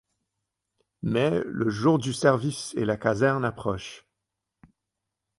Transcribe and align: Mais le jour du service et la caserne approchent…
Mais 1.03 1.29
le 1.45 1.69
jour 1.69 1.99
du 1.99 2.11
service 2.11 2.73
et 2.75 2.85
la 2.85 2.97
caserne 2.97 3.45
approchent… 3.45 4.07